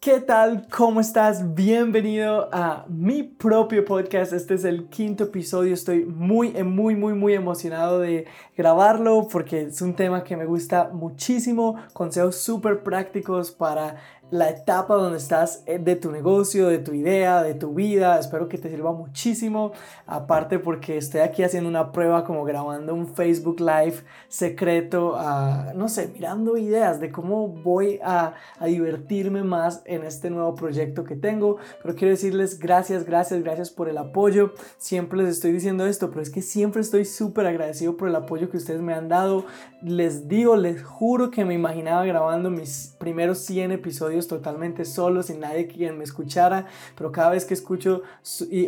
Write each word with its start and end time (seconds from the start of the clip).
¿Qué 0.00 0.18
tal? 0.18 0.66
¿Cómo 0.74 0.98
estás? 1.02 1.54
Bienvenido 1.54 2.48
a 2.54 2.86
mi 2.88 3.22
propio 3.22 3.84
podcast. 3.84 4.32
Este 4.32 4.54
es 4.54 4.64
el 4.64 4.88
quinto 4.88 5.24
episodio. 5.24 5.74
Estoy 5.74 6.06
muy, 6.06 6.52
muy, 6.64 6.96
muy, 6.96 7.12
muy 7.12 7.34
emocionado 7.34 7.98
de 7.98 8.26
grabarlo 8.56 9.28
porque 9.30 9.64
es 9.64 9.82
un 9.82 9.94
tema 9.94 10.24
que 10.24 10.38
me 10.38 10.46
gusta 10.46 10.88
muchísimo. 10.90 11.76
Consejos 11.92 12.36
súper 12.36 12.82
prácticos 12.82 13.50
para 13.50 13.96
la 14.30 14.50
etapa 14.50 14.94
donde 14.94 15.18
estás 15.18 15.62
eh, 15.66 15.78
de 15.78 15.96
tu 15.96 16.10
negocio, 16.10 16.68
de 16.68 16.78
tu 16.78 16.92
idea, 16.92 17.42
de 17.42 17.54
tu 17.54 17.74
vida. 17.74 18.18
Espero 18.18 18.48
que 18.48 18.58
te 18.58 18.70
sirva 18.70 18.92
muchísimo. 18.92 19.72
Aparte 20.06 20.58
porque 20.58 20.96
estoy 20.96 21.20
aquí 21.20 21.42
haciendo 21.42 21.68
una 21.68 21.92
prueba 21.92 22.24
como 22.24 22.44
grabando 22.44 22.94
un 22.94 23.08
Facebook 23.08 23.60
Live 23.60 24.04
secreto, 24.28 25.18
no 25.74 25.88
sé, 25.88 26.08
mirando 26.08 26.56
ideas 26.56 27.00
de 27.00 27.10
cómo 27.10 27.48
voy 27.48 28.00
a, 28.02 28.34
a 28.58 28.66
divertirme 28.66 29.42
más 29.42 29.82
en 29.84 30.04
este 30.04 30.30
nuevo 30.30 30.54
proyecto 30.54 31.04
que 31.04 31.16
tengo. 31.16 31.56
Pero 31.82 31.94
quiero 31.94 32.10
decirles 32.10 32.58
gracias, 32.58 33.04
gracias, 33.04 33.42
gracias 33.42 33.70
por 33.70 33.88
el 33.88 33.98
apoyo. 33.98 34.52
Siempre 34.78 35.18
les 35.22 35.30
estoy 35.30 35.52
diciendo 35.52 35.86
esto, 35.86 36.10
pero 36.10 36.22
es 36.22 36.30
que 36.30 36.42
siempre 36.42 36.80
estoy 36.80 37.04
súper 37.04 37.46
agradecido 37.46 37.96
por 37.96 38.08
el 38.08 38.16
apoyo 38.16 38.50
que 38.50 38.56
ustedes 38.56 38.80
me 38.80 38.94
han 38.94 39.08
dado. 39.08 39.44
Les 39.82 40.28
digo, 40.28 40.56
les 40.56 40.82
juro 40.82 41.30
que 41.30 41.44
me 41.44 41.54
imaginaba 41.54 42.04
grabando 42.04 42.50
mis 42.50 42.94
primeros 42.98 43.38
100 43.38 43.72
episodios 43.72 44.19
totalmente 44.28 44.84
solo, 44.84 45.22
sin 45.22 45.40
nadie 45.40 45.66
quien 45.66 45.98
me 45.98 46.04
escuchara, 46.04 46.66
pero 46.96 47.12
cada 47.12 47.30
vez 47.30 47.44
que 47.44 47.54
escucho 47.54 48.02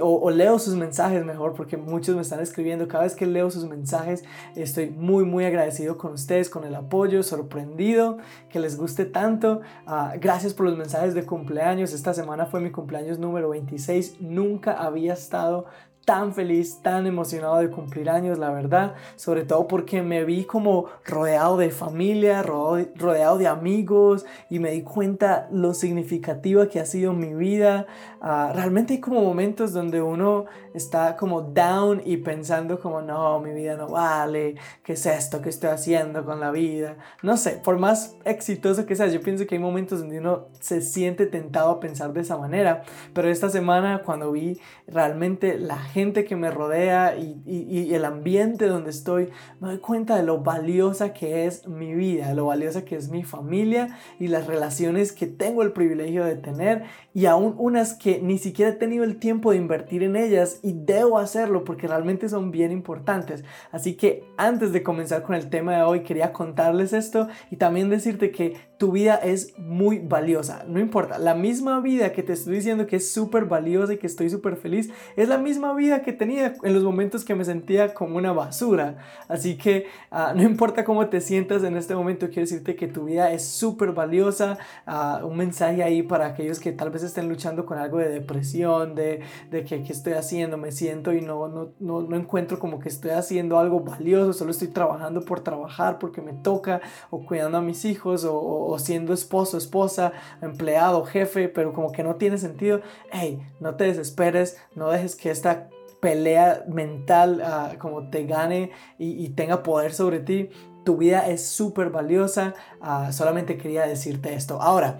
o, 0.00 0.30
leo 0.30 0.58
sus 0.58 0.74
mensajes 0.74 1.24
mejor, 1.24 1.54
porque 1.54 1.76
muchos 1.76 2.14
me 2.16 2.22
están 2.22 2.40
escribiendo, 2.40 2.88
cada 2.88 3.04
vez 3.04 3.14
que 3.14 3.26
leo 3.26 3.50
sus 3.50 3.64
mensajes 3.64 4.24
estoy 4.56 4.90
muy, 4.90 5.24
muy 5.24 5.44
agradecido 5.44 5.98
con 5.98 6.12
ustedes, 6.12 6.48
con 6.48 6.64
el 6.64 6.74
apoyo, 6.74 7.22
sorprendido 7.22 8.18
que 8.48 8.60
les 8.60 8.76
guste 8.76 9.04
tanto. 9.04 9.60
Ah, 9.86 10.14
gracias 10.20 10.54
por 10.54 10.66
los 10.66 10.76
mensajes 10.76 11.14
de 11.14 11.24
cumpleaños. 11.24 11.92
Esta 11.92 12.14
semana 12.14 12.46
fue 12.46 12.60
mi 12.60 12.70
cumpleaños 12.70 13.18
número 13.18 13.50
26. 13.50 14.20
Nunca 14.20 14.72
había 14.72 15.14
estado 15.14 15.66
tan 16.04 16.34
feliz, 16.34 16.80
tan 16.82 17.06
emocionado 17.06 17.58
de 17.58 17.70
cumplir 17.70 18.10
años, 18.10 18.38
la 18.38 18.50
verdad, 18.50 18.94
sobre 19.16 19.44
todo 19.44 19.68
porque 19.68 20.02
me 20.02 20.24
vi 20.24 20.44
como 20.44 20.86
rodeado 21.04 21.56
de 21.56 21.70
familia, 21.70 22.42
rodeado 22.42 23.38
de 23.38 23.46
amigos 23.46 24.24
y 24.50 24.58
me 24.58 24.72
di 24.72 24.82
cuenta 24.82 25.48
lo 25.52 25.74
significativa 25.74 26.68
que 26.68 26.80
ha 26.80 26.86
sido 26.86 27.12
mi 27.12 27.34
vida. 27.34 27.86
Ah, 28.20 28.52
realmente 28.54 28.94
hay 28.94 29.00
como 29.00 29.20
momentos 29.20 29.72
donde 29.72 30.02
uno 30.02 30.46
está 30.74 31.16
como 31.16 31.42
down 31.42 32.02
y 32.04 32.18
pensando 32.18 32.80
como 32.80 33.02
no, 33.02 33.40
mi 33.40 33.52
vida 33.52 33.76
no 33.76 33.88
vale, 33.88 34.56
¿qué 34.82 34.94
es 34.94 35.06
esto 35.06 35.42
que 35.42 35.50
estoy 35.50 35.70
haciendo 35.70 36.24
con 36.24 36.40
la 36.40 36.50
vida? 36.50 36.96
No 37.22 37.36
sé, 37.36 37.60
por 37.62 37.78
más 37.78 38.16
exitoso 38.24 38.86
que 38.86 38.96
sea, 38.96 39.08
yo 39.08 39.20
pienso 39.20 39.46
que 39.46 39.56
hay 39.56 39.60
momentos 39.60 40.00
donde 40.00 40.18
uno 40.18 40.46
se 40.60 40.80
siente 40.80 41.26
tentado 41.26 41.70
a 41.70 41.80
pensar 41.80 42.12
de 42.12 42.20
esa 42.20 42.38
manera, 42.38 42.82
pero 43.12 43.28
esta 43.28 43.50
semana 43.50 44.02
cuando 44.04 44.32
vi 44.32 44.60
realmente 44.86 45.58
la 45.58 45.78
gente 45.92 46.24
que 46.24 46.36
me 46.36 46.50
rodea 46.50 47.16
y, 47.16 47.92
el 47.94 48.04
ambiente 48.04 48.66
donde 48.66 48.90
estoy, 48.90 49.28
me 49.60 49.68
doy 49.68 49.78
cuenta 49.78 50.16
de 50.16 50.22
lo 50.22 50.38
valiosa 50.38 51.12
que 51.12 51.46
es 51.46 51.68
mi 51.68 51.94
vida, 51.94 52.32
lo 52.34 52.46
valiosa 52.46 52.84
que 52.84 52.96
es 52.96 53.10
mi 53.10 53.22
familia 53.22 53.98
y 54.18 54.28
las 54.28 54.46
relaciones 54.46 55.12
que 55.12 55.26
tengo 55.26 55.62
el 55.62 55.72
privilegio 55.72 56.24
de 56.24 56.36
tener 56.36 56.84
y 57.12 57.26
aún 57.26 57.54
unas 57.58 57.94
que 57.94 58.20
ni 58.22 58.38
siquiera 58.38 58.72
he 58.72 58.74
tenido 58.74 59.04
el 59.04 59.18
tiempo 59.18 59.50
de 59.50 59.58
invertir 59.58 60.02
en 60.02 60.16
ellas 60.16 60.58
y 60.62 60.72
debo 60.72 61.18
hacerlo 61.18 61.64
porque 61.64 61.86
realmente 61.86 62.28
son 62.28 62.50
bien 62.50 62.72
importantes. 62.72 63.44
Así 63.70 63.94
que 63.94 64.24
antes 64.36 64.72
de 64.72 64.82
comenzar 64.82 65.22
con 65.22 65.34
el 65.34 65.50
tema 65.50 65.76
de 65.76 65.82
hoy 65.82 66.00
quería 66.00 66.32
contarles 66.32 66.92
esto 66.92 67.28
y 67.50 67.56
también 67.56 67.90
decirte 67.90 68.30
que 68.30 68.71
tu 68.82 68.90
vida 68.90 69.14
es 69.14 69.56
muy 69.60 70.00
valiosa. 70.00 70.64
No 70.66 70.80
importa, 70.80 71.16
la 71.20 71.36
misma 71.36 71.78
vida 71.78 72.10
que 72.10 72.24
te 72.24 72.32
estoy 72.32 72.56
diciendo 72.56 72.88
que 72.88 72.96
es 72.96 73.12
súper 73.12 73.44
valiosa 73.44 73.92
y 73.92 73.98
que 73.98 74.08
estoy 74.08 74.28
súper 74.28 74.56
feliz, 74.56 74.90
es 75.14 75.28
la 75.28 75.38
misma 75.38 75.72
vida 75.72 76.02
que 76.02 76.12
tenía 76.12 76.56
en 76.60 76.74
los 76.74 76.82
momentos 76.82 77.24
que 77.24 77.36
me 77.36 77.44
sentía 77.44 77.94
como 77.94 78.16
una 78.16 78.32
basura. 78.32 78.96
Así 79.28 79.56
que 79.56 79.86
ah, 80.10 80.32
no 80.34 80.42
importa 80.42 80.82
cómo 80.82 81.06
te 81.06 81.20
sientas 81.20 81.62
en 81.62 81.76
este 81.76 81.94
momento, 81.94 82.26
quiero 82.26 82.40
decirte 82.40 82.74
que 82.74 82.88
tu 82.88 83.04
vida 83.04 83.30
es 83.30 83.44
súper 83.44 83.92
valiosa. 83.92 84.58
Ah, 84.84 85.20
un 85.22 85.36
mensaje 85.36 85.84
ahí 85.84 86.02
para 86.02 86.26
aquellos 86.26 86.58
que 86.58 86.72
tal 86.72 86.90
vez 86.90 87.04
estén 87.04 87.28
luchando 87.28 87.64
con 87.64 87.78
algo 87.78 87.98
de 87.98 88.08
depresión, 88.08 88.96
de, 88.96 89.20
de 89.48 89.64
que 89.64 89.84
qué 89.84 89.92
estoy 89.92 90.14
haciendo, 90.14 90.56
me 90.58 90.72
siento 90.72 91.12
y 91.12 91.20
no, 91.20 91.46
no, 91.46 91.68
no, 91.78 92.02
no 92.02 92.16
encuentro 92.16 92.58
como 92.58 92.80
que 92.80 92.88
estoy 92.88 93.12
haciendo 93.12 93.60
algo 93.60 93.78
valioso, 93.78 94.32
solo 94.32 94.50
estoy 94.50 94.68
trabajando 94.68 95.20
por 95.20 95.38
trabajar 95.38 96.00
porque 96.00 96.20
me 96.20 96.32
toca 96.32 96.80
o 97.10 97.24
cuidando 97.24 97.58
a 97.58 97.62
mis 97.62 97.84
hijos 97.84 98.24
o 98.24 98.71
o 98.71 98.71
siendo 98.78 99.12
esposo, 99.12 99.58
esposa, 99.58 100.12
empleado, 100.40 101.04
jefe, 101.04 101.48
pero 101.48 101.72
como 101.72 101.92
que 101.92 102.02
no 102.02 102.16
tiene 102.16 102.38
sentido, 102.38 102.80
hey, 103.10 103.40
no 103.60 103.76
te 103.76 103.84
desesperes, 103.84 104.58
no 104.74 104.90
dejes 104.90 105.16
que 105.16 105.30
esta 105.30 105.68
pelea 106.02 106.64
mental 106.66 107.40
ah, 107.44 107.74
como 107.78 108.10
te 108.10 108.26
gane 108.26 108.72
y, 108.98 109.28
tenga 109.30 109.62
poder 109.62 109.94
sobre 109.94 110.18
ti. 110.18 110.50
Tu 110.84 110.96
vida 110.96 111.28
es 111.28 111.46
súper 111.46 111.90
valiosa. 111.90 112.54
Ah, 112.80 113.12
solamente 113.12 113.56
quería 113.56 113.86
decirte 113.86 114.34
esto. 114.34 114.60
Ahora, 114.60 114.98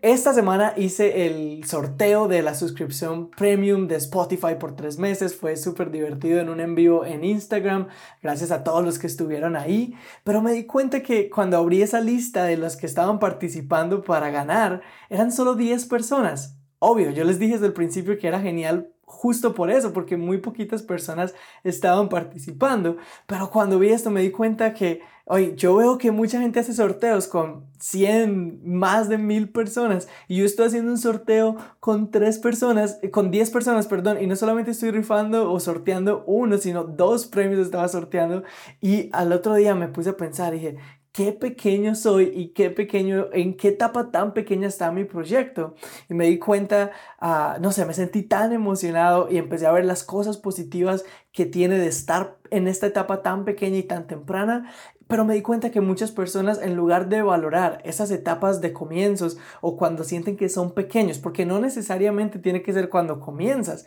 esta 0.00 0.32
semana 0.32 0.74
hice 0.76 1.26
el 1.26 1.64
sorteo 1.64 2.28
de 2.28 2.42
la 2.42 2.54
suscripción 2.54 3.30
premium 3.30 3.88
de 3.88 3.96
Spotify 3.96 4.54
por 4.58 4.76
tres 4.76 4.98
meses. 4.98 5.34
Fue 5.34 5.56
súper 5.56 5.90
divertido 5.90 6.40
en 6.40 6.48
un 6.48 6.60
en 6.60 6.74
vivo 6.74 7.04
en 7.04 7.24
Instagram. 7.24 7.88
Gracias 8.22 8.52
a 8.52 8.62
todos 8.62 8.84
los 8.84 8.98
que 8.98 9.08
estuvieron 9.08 9.56
ahí. 9.56 9.94
Pero 10.22 10.40
me 10.40 10.52
di 10.52 10.66
cuenta 10.66 11.02
que 11.02 11.28
cuando 11.28 11.56
abrí 11.56 11.82
esa 11.82 12.00
lista 12.00 12.44
de 12.44 12.56
los 12.56 12.76
que 12.76 12.86
estaban 12.86 13.18
participando 13.18 14.02
para 14.02 14.30
ganar, 14.30 14.82
eran 15.10 15.32
solo 15.32 15.54
10 15.54 15.86
personas. 15.86 16.56
Obvio, 16.78 17.10
yo 17.10 17.24
les 17.24 17.40
dije 17.40 17.54
desde 17.54 17.66
el 17.66 17.72
principio 17.72 18.18
que 18.18 18.28
era 18.28 18.40
genial 18.40 18.92
justo 19.08 19.54
por 19.54 19.70
eso, 19.70 19.92
porque 19.92 20.16
muy 20.16 20.38
poquitas 20.38 20.82
personas 20.82 21.34
estaban 21.64 22.08
participando. 22.08 22.98
Pero 23.26 23.50
cuando 23.50 23.78
vi 23.78 23.88
esto 23.88 24.10
me 24.10 24.20
di 24.20 24.30
cuenta 24.30 24.74
que, 24.74 25.00
oye, 25.24 25.54
yo 25.56 25.74
veo 25.76 25.96
que 25.96 26.10
mucha 26.10 26.40
gente 26.40 26.60
hace 26.60 26.74
sorteos 26.74 27.26
con 27.26 27.64
100, 27.80 28.60
más 28.64 29.08
de 29.08 29.16
mil 29.18 29.48
personas, 29.48 30.08
y 30.28 30.36
yo 30.36 30.44
estoy 30.44 30.66
haciendo 30.66 30.92
un 30.92 30.98
sorteo 30.98 31.56
con 31.80 32.10
tres 32.10 32.38
personas, 32.38 32.98
eh, 33.02 33.10
con 33.10 33.30
10 33.30 33.50
personas, 33.50 33.86
perdón, 33.86 34.18
y 34.22 34.26
no 34.26 34.36
solamente 34.36 34.72
estoy 34.72 34.90
rifando 34.90 35.50
o 35.50 35.58
sorteando 35.58 36.22
uno, 36.26 36.58
sino 36.58 36.84
dos 36.84 37.26
premios 37.26 37.60
estaba 37.60 37.88
sorteando, 37.88 38.44
y 38.80 39.08
al 39.12 39.32
otro 39.32 39.54
día 39.54 39.74
me 39.74 39.88
puse 39.88 40.10
a 40.10 40.16
pensar, 40.16 40.52
dije, 40.52 40.76
qué 41.12 41.32
pequeño 41.32 41.94
soy 41.94 42.32
y 42.34 42.48
qué 42.50 42.70
pequeño, 42.70 43.26
en 43.32 43.56
qué 43.56 43.68
etapa 43.68 44.10
tan 44.10 44.34
pequeña 44.34 44.68
está 44.68 44.92
mi 44.92 45.04
proyecto. 45.04 45.74
Y 46.08 46.14
me 46.14 46.26
di 46.26 46.38
cuenta, 46.38 46.92
uh, 47.20 47.60
no 47.60 47.72
sé, 47.72 47.84
me 47.86 47.94
sentí 47.94 48.22
tan 48.22 48.52
emocionado 48.52 49.28
y 49.30 49.38
empecé 49.38 49.66
a 49.66 49.72
ver 49.72 49.84
las 49.84 50.04
cosas 50.04 50.36
positivas 50.36 51.04
que 51.32 51.46
tiene 51.46 51.78
de 51.78 51.88
estar 51.88 52.38
en 52.50 52.68
esta 52.68 52.86
etapa 52.86 53.22
tan 53.22 53.44
pequeña 53.44 53.78
y 53.78 53.82
tan 53.82 54.06
temprana 54.06 54.72
pero 55.08 55.24
me 55.24 55.34
di 55.34 55.42
cuenta 55.42 55.70
que 55.70 55.80
muchas 55.80 56.12
personas 56.12 56.60
en 56.62 56.76
lugar 56.76 57.08
de 57.08 57.22
valorar 57.22 57.80
esas 57.84 58.10
etapas 58.10 58.60
de 58.60 58.72
comienzos 58.72 59.38
o 59.60 59.76
cuando 59.76 60.04
sienten 60.04 60.36
que 60.36 60.48
son 60.48 60.72
pequeños, 60.72 61.18
porque 61.18 61.44
no 61.44 61.58
necesariamente 61.58 62.38
tiene 62.38 62.62
que 62.62 62.72
ser 62.72 62.88
cuando 62.88 63.18
comienzas. 63.18 63.86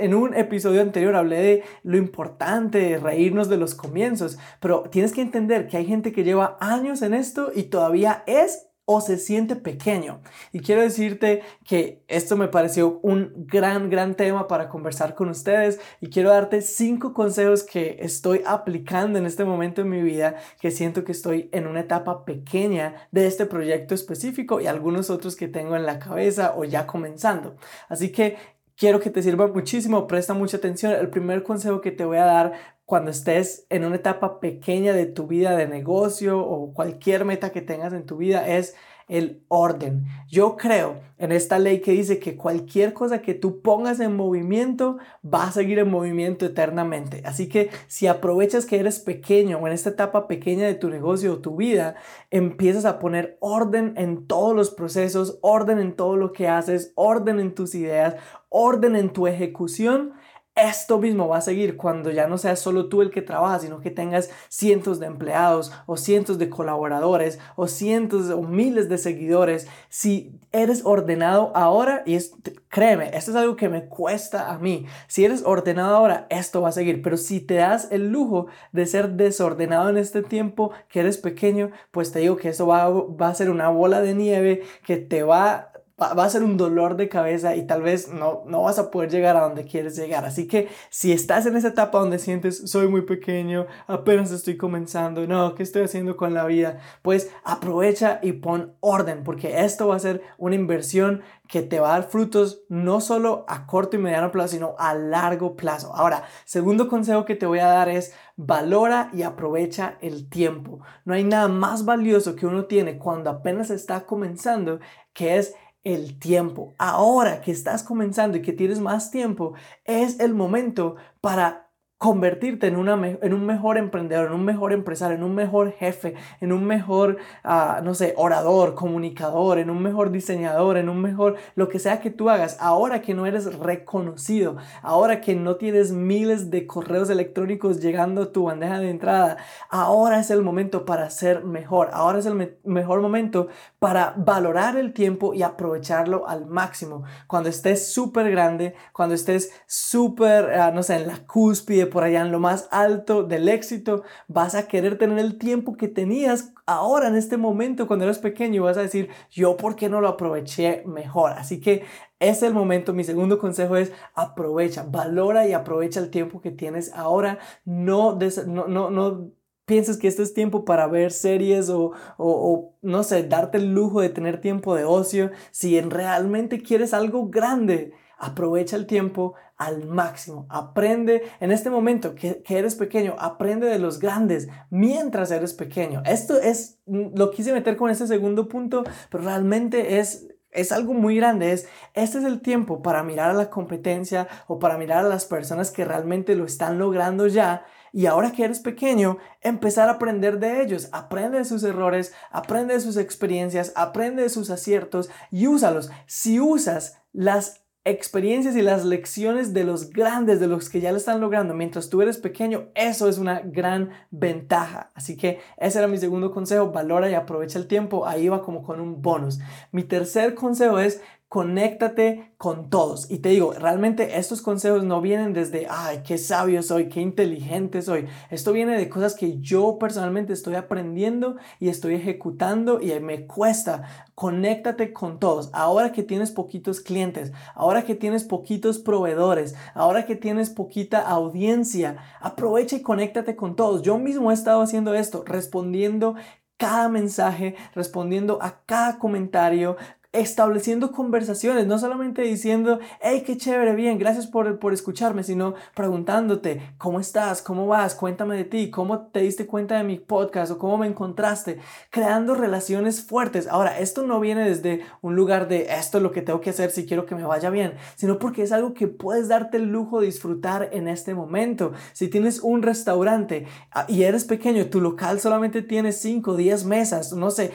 En 0.00 0.14
un 0.14 0.34
episodio 0.34 0.80
anterior 0.80 1.16
hablé 1.16 1.42
de 1.42 1.64
lo 1.82 1.96
importante 1.96 2.78
de 2.78 2.98
reírnos 2.98 3.48
de 3.48 3.58
los 3.58 3.74
comienzos, 3.74 4.38
pero 4.60 4.84
tienes 4.90 5.12
que 5.12 5.22
entender 5.22 5.66
que 5.66 5.76
hay 5.76 5.86
gente 5.86 6.12
que 6.12 6.24
lleva 6.24 6.56
años 6.60 7.02
en 7.02 7.14
esto 7.14 7.50
y 7.54 7.64
todavía 7.64 8.22
es 8.26 8.68
o 8.84 9.00
se 9.00 9.16
siente 9.16 9.56
pequeño. 9.56 10.20
Y 10.52 10.60
quiero 10.60 10.82
decirte 10.82 11.42
que 11.64 12.02
esto 12.08 12.36
me 12.36 12.48
pareció 12.48 12.98
un 13.02 13.32
gran, 13.46 13.90
gran 13.90 14.14
tema 14.14 14.48
para 14.48 14.68
conversar 14.68 15.14
con 15.14 15.28
ustedes 15.28 15.80
y 16.00 16.08
quiero 16.08 16.30
darte 16.30 16.62
cinco 16.62 17.14
consejos 17.14 17.62
que 17.62 17.98
estoy 18.00 18.42
aplicando 18.44 19.18
en 19.18 19.26
este 19.26 19.44
momento 19.44 19.82
en 19.82 19.88
mi 19.88 20.02
vida, 20.02 20.36
que 20.60 20.70
siento 20.70 21.04
que 21.04 21.12
estoy 21.12 21.48
en 21.52 21.66
una 21.66 21.80
etapa 21.80 22.24
pequeña 22.24 23.08
de 23.12 23.26
este 23.26 23.46
proyecto 23.46 23.94
específico 23.94 24.60
y 24.60 24.66
algunos 24.66 25.10
otros 25.10 25.36
que 25.36 25.48
tengo 25.48 25.76
en 25.76 25.86
la 25.86 25.98
cabeza 25.98 26.54
o 26.56 26.64
ya 26.64 26.86
comenzando. 26.86 27.56
Así 27.88 28.10
que 28.10 28.36
quiero 28.76 29.00
que 29.00 29.10
te 29.10 29.22
sirva 29.22 29.46
muchísimo, 29.46 30.06
presta 30.08 30.34
mucha 30.34 30.56
atención. 30.56 30.92
El 30.92 31.08
primer 31.08 31.44
consejo 31.44 31.80
que 31.80 31.92
te 31.92 32.04
voy 32.04 32.18
a 32.18 32.24
dar 32.24 32.52
cuando 32.92 33.10
estés 33.10 33.66
en 33.70 33.86
una 33.86 33.96
etapa 33.96 34.38
pequeña 34.38 34.92
de 34.92 35.06
tu 35.06 35.26
vida 35.26 35.56
de 35.56 35.66
negocio 35.66 36.38
o 36.40 36.74
cualquier 36.74 37.24
meta 37.24 37.50
que 37.50 37.62
tengas 37.62 37.94
en 37.94 38.04
tu 38.04 38.18
vida 38.18 38.46
es 38.46 38.74
el 39.08 39.44
orden. 39.48 40.04
Yo 40.28 40.58
creo 40.58 41.00
en 41.16 41.32
esta 41.32 41.58
ley 41.58 41.80
que 41.80 41.92
dice 41.92 42.18
que 42.18 42.36
cualquier 42.36 42.92
cosa 42.92 43.22
que 43.22 43.32
tú 43.32 43.62
pongas 43.62 43.98
en 43.98 44.14
movimiento 44.14 44.98
va 45.24 45.44
a 45.44 45.52
seguir 45.52 45.78
en 45.78 45.90
movimiento 45.90 46.44
eternamente. 46.44 47.22
Así 47.24 47.48
que 47.48 47.70
si 47.86 48.08
aprovechas 48.08 48.66
que 48.66 48.78
eres 48.78 48.98
pequeño 48.98 49.56
o 49.56 49.66
en 49.66 49.72
esta 49.72 49.88
etapa 49.88 50.28
pequeña 50.28 50.66
de 50.66 50.74
tu 50.74 50.90
negocio 50.90 51.32
o 51.32 51.38
tu 51.38 51.56
vida, 51.56 51.94
empiezas 52.30 52.84
a 52.84 52.98
poner 52.98 53.38
orden 53.40 53.94
en 53.96 54.26
todos 54.26 54.54
los 54.54 54.70
procesos, 54.70 55.38
orden 55.40 55.78
en 55.78 55.96
todo 55.96 56.18
lo 56.18 56.34
que 56.34 56.46
haces, 56.46 56.92
orden 56.94 57.40
en 57.40 57.54
tus 57.54 57.74
ideas, 57.74 58.16
orden 58.50 58.96
en 58.96 59.14
tu 59.14 59.26
ejecución 59.26 60.12
esto 60.54 60.98
mismo 60.98 61.28
va 61.28 61.38
a 61.38 61.42
seguir 61.42 61.78
cuando 61.78 62.10
ya 62.10 62.26
no 62.26 62.36
seas 62.36 62.60
solo 62.60 62.88
tú 62.88 63.00
el 63.00 63.10
que 63.10 63.22
trabaja, 63.22 63.58
sino 63.58 63.80
que 63.80 63.90
tengas 63.90 64.28
cientos 64.50 65.00
de 65.00 65.06
empleados 65.06 65.72
o 65.86 65.96
cientos 65.96 66.38
de 66.38 66.50
colaboradores 66.50 67.38
o 67.56 67.68
cientos 67.68 68.28
o 68.28 68.42
miles 68.42 68.90
de 68.90 68.98
seguidores. 68.98 69.66
Si 69.88 70.38
eres 70.52 70.84
ordenado 70.84 71.52
ahora, 71.54 72.02
y 72.04 72.16
es, 72.16 72.34
créeme, 72.68 73.16
esto 73.16 73.30
es 73.30 73.36
algo 73.36 73.56
que 73.56 73.70
me 73.70 73.86
cuesta 73.86 74.52
a 74.52 74.58
mí. 74.58 74.86
Si 75.06 75.24
eres 75.24 75.42
ordenado 75.44 75.96
ahora, 75.96 76.26
esto 76.28 76.60
va 76.60 76.68
a 76.68 76.72
seguir. 76.72 77.00
Pero 77.00 77.16
si 77.16 77.40
te 77.40 77.54
das 77.54 77.88
el 77.90 78.10
lujo 78.10 78.48
de 78.72 78.84
ser 78.84 79.12
desordenado 79.12 79.88
en 79.88 79.96
este 79.96 80.22
tiempo 80.22 80.72
que 80.88 81.00
eres 81.00 81.16
pequeño, 81.16 81.70
pues 81.90 82.12
te 82.12 82.18
digo 82.18 82.36
que 82.36 82.50
eso 82.50 82.66
va, 82.66 82.90
va 82.90 83.28
a 83.28 83.34
ser 83.34 83.48
una 83.48 83.70
bola 83.70 84.02
de 84.02 84.14
nieve 84.14 84.62
que 84.84 84.98
te 84.98 85.22
va 85.22 85.71
va, 86.02 86.24
a 86.24 86.30
ser 86.30 86.42
un 86.42 86.56
dolor 86.56 86.96
de 86.96 87.08
cabeza 87.08 87.54
y 87.56 87.66
tal 87.66 87.82
vez 87.82 88.08
no, 88.08 88.42
no 88.46 88.62
vas 88.62 88.78
a 88.78 88.90
poder 88.90 89.10
llegar 89.10 89.36
a 89.36 89.42
donde 89.42 89.64
quieres 89.64 89.96
llegar. 89.96 90.24
Así 90.24 90.46
que 90.46 90.68
si 90.90 91.12
estás 91.12 91.46
en 91.46 91.56
esa 91.56 91.68
etapa 91.68 91.98
donde 91.98 92.18
sientes 92.18 92.70
soy 92.70 92.88
muy 92.88 93.02
pequeño, 93.02 93.66
apenas 93.86 94.30
estoy 94.30 94.56
comenzando, 94.56 95.26
no, 95.26 95.54
¿qué 95.54 95.62
estoy 95.62 95.82
haciendo 95.82 96.16
con 96.16 96.34
la 96.34 96.44
vida? 96.46 96.78
Pues 97.02 97.30
aprovecha 97.44 98.20
y 98.22 98.32
pon 98.32 98.74
orden 98.80 99.24
porque 99.24 99.64
esto 99.64 99.88
va 99.88 99.96
a 99.96 100.00
ser 100.00 100.22
una 100.38 100.54
inversión 100.54 101.22
que 101.52 101.60
te 101.60 101.80
va 101.80 101.88
a 101.94 101.98
dar 101.98 102.08
frutos 102.08 102.62
no 102.70 103.02
solo 103.02 103.44
a 103.46 103.66
corto 103.66 103.96
y 103.96 103.98
mediano 103.98 104.30
plazo, 104.30 104.54
sino 104.54 104.74
a 104.78 104.94
largo 104.94 105.54
plazo. 105.54 105.94
Ahora, 105.94 106.24
segundo 106.46 106.88
consejo 106.88 107.26
que 107.26 107.34
te 107.34 107.44
voy 107.44 107.58
a 107.58 107.66
dar 107.66 107.90
es 107.90 108.14
valora 108.36 109.10
y 109.12 109.20
aprovecha 109.20 109.98
el 110.00 110.30
tiempo. 110.30 110.80
No 111.04 111.12
hay 111.12 111.24
nada 111.24 111.48
más 111.48 111.84
valioso 111.84 112.36
que 112.36 112.46
uno 112.46 112.64
tiene 112.64 112.96
cuando 112.96 113.28
apenas 113.28 113.68
está 113.68 114.06
comenzando, 114.06 114.80
que 115.12 115.36
es 115.36 115.54
el 115.84 116.18
tiempo. 116.18 116.74
Ahora 116.78 117.40
que 117.40 117.50
estás 117.50 117.82
comenzando 117.82 118.36
y 118.38 118.42
que 118.42 118.52
tienes 118.52 118.80
más 118.80 119.10
tiempo, 119.10 119.54
es 119.84 120.20
el 120.20 120.34
momento 120.34 120.96
para 121.20 121.71
convertirte 122.02 122.66
en, 122.66 122.74
un 122.74 123.46
mejor 123.46 123.78
emprendedor, 123.78 124.26
en 124.26 124.32
un 124.32 124.44
mejor 124.44 124.72
empresario, 124.72 125.16
en 125.16 125.22
un 125.22 125.36
mejor 125.36 125.70
jefe, 125.70 126.14
en 126.40 126.50
un 126.50 126.64
mejor, 126.64 127.18
ah, 127.44 127.80
no 127.84 127.94
sé, 127.94 128.14
orador, 128.16 128.74
comunicador, 128.74 129.60
en 129.60 129.70
un 129.70 129.80
mejor 129.80 130.10
diseñador, 130.10 130.78
en 130.78 130.88
un 130.88 131.00
mejor, 131.00 131.36
lo 131.54 131.68
que 131.68 131.78
sea 131.78 132.00
que 132.00 132.10
tú 132.10 132.28
hagas, 132.28 132.56
ahora 132.58 133.02
que 133.02 133.14
no 133.14 133.24
eres 133.24 133.56
reconocido, 133.56 134.56
ahora 134.82 135.20
que 135.20 135.36
no 135.36 135.54
tienes 135.54 135.92
miles 135.92 136.50
de 136.50 136.66
correos 136.66 137.08
electrónicos 137.08 137.80
llegando 137.80 138.22
a 138.22 138.32
tu 138.32 138.46
bandeja 138.46 138.80
de 138.80 138.90
entrada, 138.90 139.36
ahora 139.70 140.18
es 140.18 140.32
el 140.32 140.42
momento 140.42 140.84
para 140.84 141.08
ser 141.08 141.44
mejor, 141.44 141.90
ahora 141.92 142.18
es 142.18 142.26
el 142.26 142.56
mejor 142.64 143.00
momento 143.00 143.46
para 143.78 144.12
valorar 144.16 144.76
el 144.76 144.92
tiempo 144.92 145.34
y 145.34 145.44
aprovecharlo 145.44 146.28
al 146.28 146.46
máximo. 146.46 147.04
Cuando 147.28 147.48
estés 147.48 147.92
súper 147.92 148.28
grande, 148.32 148.74
cuando 148.92 149.14
estés 149.14 149.52
súper, 149.68 150.52
ah, 150.54 150.72
no 150.72 150.82
sé, 150.82 150.96
en 150.96 151.06
la 151.06 151.18
cúspide, 151.18 151.91
por 151.92 152.04
allá 152.04 152.22
en 152.22 152.32
lo 152.32 152.40
más 152.40 152.68
alto 152.70 153.22
del 153.22 153.48
éxito, 153.48 154.02
vas 154.26 154.54
a 154.54 154.66
querer 154.66 154.98
tener 154.98 155.18
el 155.18 155.38
tiempo 155.38 155.76
que 155.76 155.88
tenías 155.88 156.54
ahora 156.66 157.08
en 157.08 157.16
este 157.16 157.36
momento 157.36 157.86
cuando 157.86 158.04
eras 158.04 158.18
pequeño. 158.18 158.64
Vas 158.64 158.78
a 158.78 158.82
decir, 158.82 159.10
yo 159.30 159.56
por 159.56 159.76
qué 159.76 159.88
no 159.88 160.00
lo 160.00 160.08
aproveché 160.08 160.82
mejor. 160.86 161.32
Así 161.32 161.60
que 161.60 161.84
es 162.18 162.42
el 162.42 162.54
momento. 162.54 162.92
Mi 162.94 163.04
segundo 163.04 163.38
consejo 163.38 163.76
es 163.76 163.92
aprovecha, 164.14 164.84
valora 164.88 165.46
y 165.46 165.52
aprovecha 165.52 166.00
el 166.00 166.10
tiempo 166.10 166.40
que 166.40 166.50
tienes 166.50 166.92
ahora. 166.94 167.38
No, 167.64 168.18
no, 168.46 168.66
no, 168.66 168.90
no 168.90 169.30
pienses 169.66 169.98
que 169.98 170.08
este 170.08 170.22
es 170.22 170.34
tiempo 170.34 170.64
para 170.64 170.86
ver 170.86 171.12
series 171.12 171.68
o, 171.68 171.92
o, 172.18 172.74
no 172.82 173.02
sé, 173.02 173.22
darte 173.24 173.58
el 173.58 173.72
lujo 173.74 174.00
de 174.00 174.08
tener 174.08 174.40
tiempo 174.40 174.74
de 174.74 174.84
ocio. 174.84 175.30
Si 175.50 175.80
realmente 175.80 176.62
quieres 176.62 176.94
algo 176.94 177.28
grande, 177.28 177.92
aprovecha 178.18 178.76
el 178.76 178.86
tiempo 178.86 179.34
al 179.66 179.86
máximo. 179.86 180.46
Aprende 180.48 181.22
en 181.40 181.52
este 181.52 181.70
momento 181.70 182.14
que, 182.14 182.42
eres 182.48 182.74
pequeño, 182.74 183.14
aprende 183.18 183.66
de 183.66 183.78
los 183.78 183.98
grandes 183.98 184.48
mientras 184.70 185.30
eres 185.30 185.54
pequeño. 185.54 186.02
Esto 186.04 186.38
es, 186.40 186.78
mm, 186.86 187.16
lo 187.16 187.30
quise 187.30 187.52
meter 187.52 187.76
con 187.76 187.90
este 187.90 188.06
segundo 188.06 188.48
punto, 188.48 188.84
pero 189.10 189.24
realmente 189.24 189.98
es 189.98 190.28
es 190.54 190.70
algo 190.70 190.92
muy 190.92 191.16
grande, 191.16 191.52
es 191.52 191.66
este 191.94 192.18
es 192.18 192.24
el 192.24 192.42
tiempo 192.42 192.82
para 192.82 193.02
mirar 193.02 193.30
a 193.30 193.32
la 193.32 193.48
competencia 193.48 194.28
o 194.48 194.58
para 194.58 194.76
mirar 194.76 195.02
a 195.02 195.08
las 195.08 195.24
personas 195.24 195.70
que 195.70 195.86
realmente 195.86 196.34
lo 196.34 196.44
están 196.44 196.78
logrando 196.78 197.26
ya 197.26 197.64
y 197.92 198.06
ahora 198.06 198.32
que 198.32 198.44
eres 198.44 198.60
pequeño, 198.60 199.18
empezar 199.42 199.88
a 199.88 199.92
aprender 199.92 200.38
de 200.38 200.62
ellos, 200.62 200.88
aprende 200.92 201.38
de 201.38 201.44
sus 201.44 201.62
errores, 201.62 202.12
aprende 202.30 202.74
de 202.74 202.80
sus 202.80 202.96
experiencias, 202.96 203.72
aprende 203.76 204.22
de 204.22 204.30
sus 204.30 204.48
aciertos 204.50 205.10
y 205.30 205.46
úsalos. 205.46 205.90
Si 206.06 206.40
usas 206.40 206.98
las 207.12 207.61
experiencias 207.84 208.54
y 208.54 208.62
las 208.62 208.84
lecciones 208.84 209.52
de 209.52 209.64
los 209.64 209.90
grandes, 209.90 210.38
de 210.38 210.46
los 210.46 210.70
que 210.70 210.80
ya 210.80 210.92
lo 210.92 210.98
están 210.98 211.20
logrando 211.20 211.52
mientras 211.52 211.88
tú 211.88 212.00
eres 212.00 212.16
pequeño, 212.18 212.68
eso 212.74 213.08
es 213.08 213.18
una 213.18 213.40
gran 213.40 213.90
ventaja. 214.10 214.90
Así 214.94 215.16
que 215.16 215.40
ese 215.56 215.78
era 215.78 215.88
mi 215.88 215.98
segundo 215.98 216.30
consejo, 216.30 216.70
valora 216.70 217.10
y 217.10 217.14
aprovecha 217.14 217.58
el 217.58 217.66
tiempo, 217.66 218.06
ahí 218.06 218.28
va 218.28 218.42
como 218.42 218.62
con 218.62 218.80
un 218.80 219.02
bonus. 219.02 219.40
Mi 219.72 219.82
tercer 219.82 220.34
consejo 220.34 220.78
es 220.78 221.00
conéctate 221.32 222.34
con 222.36 222.68
todos. 222.68 223.10
Y 223.10 223.20
te 223.20 223.30
digo, 223.30 223.54
realmente 223.54 224.18
estos 224.18 224.42
consejos 224.42 224.84
no 224.84 225.00
vienen 225.00 225.32
desde, 225.32 225.66
ay, 225.70 226.02
qué 226.06 226.18
sabio 226.18 226.62
soy, 226.62 226.90
qué 226.90 227.00
inteligente 227.00 227.80
soy. 227.80 228.06
Esto 228.28 228.52
viene 228.52 228.76
de 228.76 228.90
cosas 228.90 229.14
que 229.14 229.40
yo 229.40 229.78
personalmente 229.78 230.34
estoy 230.34 230.56
aprendiendo 230.56 231.36
y 231.58 231.70
estoy 231.70 231.94
ejecutando 231.94 232.82
y 232.82 232.92
me 233.00 233.26
cuesta. 233.26 234.10
Conéctate 234.14 234.92
con 234.92 235.18
todos. 235.18 235.48
Ahora 235.54 235.90
que 235.92 236.02
tienes 236.02 236.32
poquitos 236.32 236.80
clientes, 236.80 237.32
ahora 237.54 237.86
que 237.86 237.94
tienes 237.94 238.24
poquitos 238.24 238.78
proveedores, 238.78 239.54
ahora 239.72 240.04
que 240.04 240.16
tienes 240.16 240.50
poquita 240.50 241.00
audiencia, 241.00 241.96
aprovecha 242.20 242.76
y 242.76 242.82
conéctate 242.82 243.36
con 243.36 243.56
todos. 243.56 243.80
Yo 243.80 243.96
mismo 243.96 244.32
he 244.32 244.34
estado 244.34 244.60
haciendo 244.60 244.92
esto, 244.92 245.24
respondiendo 245.26 246.14
cada 246.58 246.90
mensaje, 246.90 247.56
respondiendo 247.74 248.38
a 248.42 248.60
cada 248.66 248.98
comentario, 248.98 249.78
estableciendo 250.12 250.92
conversaciones, 250.92 251.66
no 251.66 251.78
solamente 251.78 252.22
diciendo, 252.22 252.80
hey, 253.00 253.22
qué 253.26 253.38
chévere, 253.38 253.74
bien, 253.74 253.98
gracias 253.98 254.26
por, 254.26 254.58
por 254.58 254.74
escucharme, 254.74 255.24
sino 255.24 255.54
preguntándote, 255.74 256.74
¿cómo 256.76 257.00
estás? 257.00 257.40
¿Cómo 257.40 257.66
vas? 257.66 257.94
Cuéntame 257.94 258.36
de 258.36 258.44
ti, 258.44 258.70
¿cómo 258.70 259.06
te 259.06 259.20
diste 259.20 259.46
cuenta 259.46 259.78
de 259.78 259.84
mi 259.84 259.98
podcast 259.98 260.52
o 260.52 260.58
cómo 260.58 260.76
me 260.76 260.86
encontraste? 260.86 261.60
Creando 261.90 262.34
relaciones 262.34 263.02
fuertes. 263.02 263.46
Ahora, 263.46 263.78
esto 263.78 264.06
no 264.06 264.20
viene 264.20 264.46
desde 264.46 264.82
un 265.00 265.16
lugar 265.16 265.48
de 265.48 265.66
esto 265.70 265.96
es 265.96 266.02
lo 266.02 266.12
que 266.12 266.20
tengo 266.20 266.42
que 266.42 266.50
hacer 266.50 266.70
si 266.70 266.84
quiero 266.84 267.06
que 267.06 267.14
me 267.14 267.24
vaya 267.24 267.48
bien, 267.48 267.74
sino 267.96 268.18
porque 268.18 268.42
es 268.42 268.52
algo 268.52 268.74
que 268.74 268.88
puedes 268.88 269.28
darte 269.28 269.56
el 269.56 269.72
lujo 269.72 270.00
de 270.00 270.06
disfrutar 270.06 270.68
en 270.72 270.88
este 270.88 271.14
momento. 271.14 271.72
Si 271.94 272.08
tienes 272.08 272.40
un 272.40 272.62
restaurante 272.62 273.46
ah, 273.70 273.86
y 273.88 274.02
eres 274.02 274.24
pequeño, 274.24 274.66
tu 274.66 274.82
local 274.82 275.20
solamente 275.20 275.62
tiene 275.62 275.92
5, 275.92 276.36
10 276.36 276.64
mesas, 276.66 277.12
no 277.14 277.30
sé, 277.30 277.52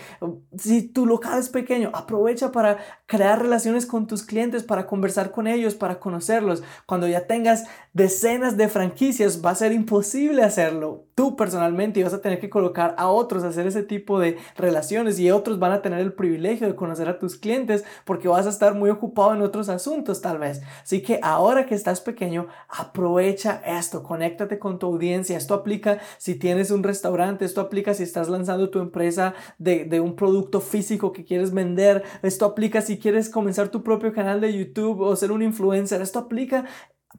si 0.58 0.88
tu 0.88 1.06
local 1.06 1.40
es 1.40 1.50
pequeño, 1.50 1.92
aprovecha 1.94 2.47
para 2.52 2.78
crear 3.06 3.42
relaciones 3.42 3.86
con 3.86 4.08
tus 4.08 4.24
clientes, 4.24 4.64
para 4.64 4.88
conversar 4.88 5.32
con 5.32 5.48
ellos, 5.48 5.76
para 5.76 6.00
conocerlos. 6.00 6.64
Cuando 6.86 7.08
ya 7.08 7.28
tengas 7.28 7.66
decenas 7.94 8.58
de 8.58 8.68
franquicias, 8.68 9.44
va 9.44 9.52
a 9.52 9.56
ser 9.56 9.72
imposible 9.72 10.44
hacerlo 10.44 11.08
tú 11.18 11.36
personalmente 11.36 12.00
y 12.00 12.04
vas 12.04 12.14
a 12.14 12.22
tener 12.22 12.40
que 12.40 12.48
colocar 12.48 12.94
a 13.00 13.08
otros 13.08 13.44
a 13.44 13.48
hacer 13.48 13.66
ese 13.66 13.82
tipo 13.82 14.20
de 14.20 14.38
relaciones 14.56 15.20
y 15.20 15.32
otros 15.32 15.58
van 15.58 15.72
a 15.72 15.82
tener 15.82 16.00
el 16.00 16.14
privilegio 16.14 16.68
de 16.68 16.76
conocer 16.76 17.10
a 17.10 17.18
tus 17.18 17.36
clientes 17.36 17.84
porque 18.06 18.28
vas 18.28 18.46
a 18.46 18.50
estar 18.50 18.76
muy 18.76 18.92
ocupado 18.92 19.34
en 19.34 19.42
otros 19.42 19.68
asuntos 19.68 20.22
tal 20.22 20.38
vez. 20.38 20.62
Así 20.84 21.02
que 21.02 21.20
ahora 21.24 21.66
que 21.66 21.74
estás 21.74 22.02
pequeño, 22.02 22.50
aprovecha 22.70 23.64
esto, 23.66 24.04
conéctate 24.04 24.60
con 24.60 24.78
tu 24.78 24.86
audiencia. 24.86 25.36
Esto 25.36 25.56
aplica 25.56 25.98
si 26.20 26.36
tienes 26.36 26.70
un 26.70 26.84
restaurante, 26.84 27.46
esto 27.46 27.62
aplica 27.62 27.96
si 27.96 28.04
estás 28.04 28.30
lanzando 28.30 28.70
tu 28.70 28.78
empresa 28.78 29.34
de, 29.58 29.86
de 29.86 30.00
un 30.00 30.16
producto 30.16 30.62
físico 30.62 31.14
que 31.14 31.26
quieres 31.26 31.52
vender, 31.52 32.04
aplica 32.46 32.82
si 32.82 32.98
quieres 32.98 33.30
comenzar 33.30 33.70
tu 33.70 33.84
propio 33.84 34.14
canal 34.14 34.42
de 34.42 34.58
YouTube 34.58 35.02
o 35.02 35.16
ser 35.16 35.32
un 35.32 35.42
influencer, 35.42 36.02
esto 36.02 36.20
aplica 36.20 36.66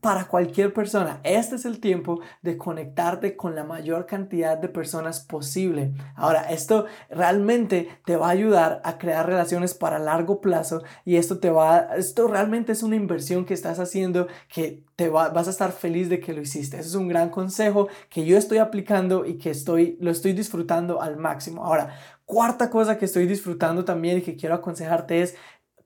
para 0.00 0.28
cualquier 0.28 0.72
persona. 0.72 1.20
Este 1.24 1.56
es 1.56 1.64
el 1.64 1.80
tiempo 1.80 2.20
de 2.42 2.56
conectarte 2.56 3.36
con 3.36 3.54
la 3.54 3.64
mayor 3.64 4.06
cantidad 4.06 4.56
de 4.56 4.68
personas 4.68 5.20
posible. 5.20 5.92
Ahora, 6.14 6.50
esto 6.50 6.86
realmente 7.10 7.88
te 8.04 8.16
va 8.16 8.28
a 8.28 8.32
ayudar 8.32 8.80
a 8.84 8.98
crear 8.98 9.26
relaciones 9.26 9.74
para 9.74 9.98
largo 9.98 10.40
plazo 10.40 10.82
y 11.04 11.16
esto 11.16 11.38
te 11.38 11.50
va, 11.50 11.96
esto 11.96 12.28
realmente 12.28 12.72
es 12.72 12.82
una 12.82 12.96
inversión 12.96 13.44
que 13.44 13.54
estás 13.54 13.78
haciendo 13.80 14.28
que 14.52 14.84
te 14.94 15.08
vas 15.08 15.46
a 15.46 15.50
estar 15.50 15.72
feliz 15.72 16.08
de 16.08 16.20
que 16.20 16.32
lo 16.32 16.42
hiciste. 16.42 16.78
Ese 16.78 16.88
es 16.88 16.94
un 16.94 17.08
gran 17.08 17.30
consejo 17.30 17.88
que 18.10 18.24
yo 18.24 18.36
estoy 18.36 18.58
aplicando 18.58 19.26
y 19.26 19.38
que 19.38 19.50
estoy, 19.50 19.96
lo 20.00 20.10
estoy 20.10 20.32
disfrutando 20.32 21.00
al 21.00 21.16
máximo. 21.16 21.64
Ahora, 21.64 21.94
cuarta 22.28 22.68
cosa 22.68 22.98
que 22.98 23.06
estoy 23.06 23.26
disfrutando 23.26 23.86
también 23.86 24.18
y 24.18 24.20
que 24.20 24.36
quiero 24.36 24.54
aconsejarte 24.54 25.22
es 25.22 25.34